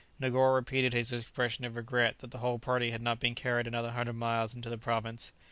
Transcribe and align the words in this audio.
Negoro 0.19 0.55
repeated 0.55 0.93
his 0.93 1.11
expression 1.13 1.63
of 1.63 1.75
regret 1.75 2.17
that 2.21 2.31
the 2.31 2.39
whole 2.39 2.57
party 2.57 2.89
had 2.89 3.03
not 3.03 3.19
been 3.19 3.35
carried 3.35 3.67
another 3.67 3.91
hundred 3.91 4.13
miles 4.15 4.55
into 4.55 4.67
the 4.67 4.79
province. 4.79 5.31